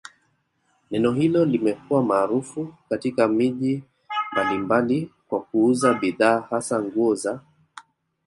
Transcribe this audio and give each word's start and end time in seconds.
neno 0.91 1.11
hilo 1.11 1.45
limekuwa 1.45 2.03
maarufu 2.03 2.73
katika 2.89 3.27
miji 3.27 3.83
mbalimbali 4.33 5.11
kwa 5.27 5.41
kuuza 5.41 5.93
bidhaa 5.93 6.39
hasa 6.49 6.81
nguo 6.81 7.15
za 7.15 7.39